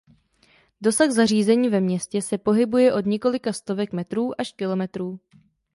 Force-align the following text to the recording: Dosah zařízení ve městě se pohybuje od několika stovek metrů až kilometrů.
Dosah 0.81 1.11
zařízení 1.11 1.69
ve 1.69 1.79
městě 1.81 2.21
se 2.21 2.37
pohybuje 2.37 2.93
od 2.93 3.05
několika 3.05 3.53
stovek 3.53 3.93
metrů 3.93 4.41
až 4.41 4.51
kilometrů. 4.51 5.19